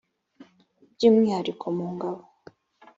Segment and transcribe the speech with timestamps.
[0.93, 2.23] by umwihariko mu ngabo